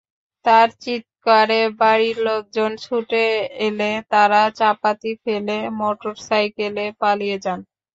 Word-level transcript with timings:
তাঁর 0.45 0.67
চিৎকারে 0.83 1.61
বাড়ির 1.79 2.17
লোকজন 2.27 2.71
ছুটে 2.83 3.23
এলে 3.67 3.91
তাঁরা 4.11 4.41
চাপাতি 4.59 5.11
ফেলে 5.23 5.57
মোটরসাইকেলে 5.79 6.85
পালিয়ে 7.01 7.37
যান। 7.43 7.59